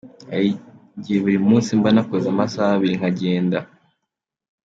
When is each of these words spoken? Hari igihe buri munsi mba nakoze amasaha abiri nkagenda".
Hari 0.31 0.47
igihe 0.97 1.17
buri 1.23 1.37
munsi 1.47 1.69
mba 1.79 1.89
nakoze 1.95 2.25
amasaha 2.29 2.71
abiri 2.77 2.99
nkagenda". 2.99 3.59